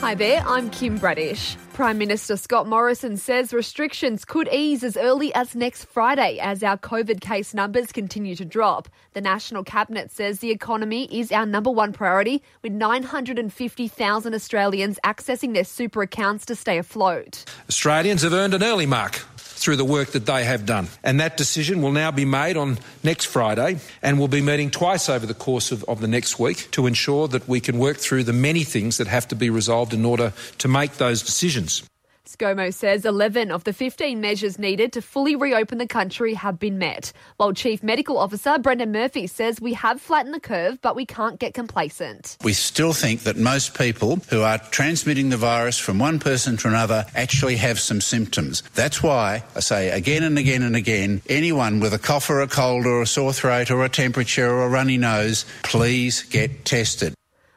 [0.00, 1.56] Hi there, I'm Kim Bradish.
[1.74, 6.78] Prime Minister Scott Morrison says restrictions could ease as early as next Friday as our
[6.78, 8.88] COVID case numbers continue to drop.
[9.12, 15.52] The National Cabinet says the economy is our number one priority, with 950,000 Australians accessing
[15.52, 17.44] their super accounts to stay afloat.
[17.68, 19.20] Australians have earned an early mark
[19.60, 20.88] through the work that they have done.
[21.04, 25.10] And that decision will now be made on next Friday, and we'll be meeting twice
[25.10, 28.24] over the course of, of the next week to ensure that we can work through
[28.24, 31.89] the many things that have to be resolved in order to make those decisions.
[32.30, 36.78] ScoMo says 11 of the 15 measures needed to fully reopen the country have been
[36.78, 37.12] met.
[37.38, 41.40] While Chief Medical Officer Brendan Murphy says we have flattened the curve, but we can't
[41.40, 42.36] get complacent.
[42.44, 46.68] We still think that most people who are transmitting the virus from one person to
[46.68, 48.62] another actually have some symptoms.
[48.74, 52.46] That's why I say again and again and again anyone with a cough or a
[52.46, 57.12] cold or a sore throat or a temperature or a runny nose, please get tested.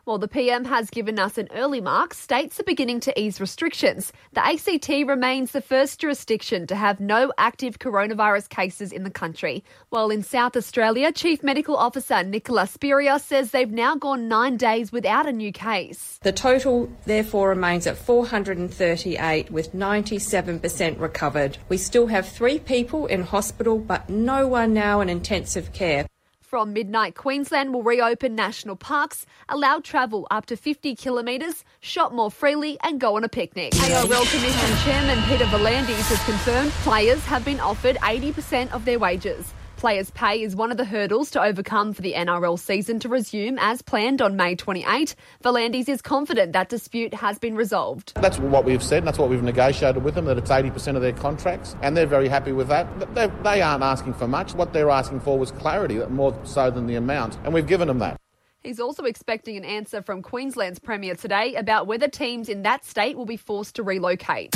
[0.05, 4.11] While the PM has given us an early mark, states are beginning to ease restrictions.
[4.33, 9.63] The ACT remains the first jurisdiction to have no active coronavirus cases in the country.
[9.91, 14.91] While in South Australia, Chief Medical Officer Nicola Spurrier says they've now gone nine days
[14.91, 16.19] without a new case.
[16.21, 21.57] The total, therefore, remains at 438 with 97% recovered.
[21.69, 26.05] We still have three people in hospital, but no one now in intensive care.
[26.53, 32.29] From midnight, Queensland will reopen national parks, allow travel up to 50 kilometres, shop more
[32.29, 33.73] freely, and go on a picnic.
[33.73, 39.51] ARL Commission Chairman Peter V'landys has confirmed players have been offered 80% of their wages.
[39.83, 43.57] Players' pay is one of the hurdles to overcome for the NRL season to resume
[43.59, 45.13] as planned on May 28.
[45.43, 48.13] V'landys is confident that dispute has been resolved.
[48.15, 51.01] That's what we've said, and that's what we've negotiated with them, that it's 80% of
[51.01, 52.87] their contracts, and they're very happy with that.
[53.13, 54.53] They, they aren't asking for much.
[54.53, 57.99] What they're asking for was clarity, more so than the amount, and we've given them
[57.99, 58.17] that.
[58.63, 63.17] He's also expecting an answer from Queensland's Premier today about whether teams in that state
[63.17, 64.51] will be forced to relocate.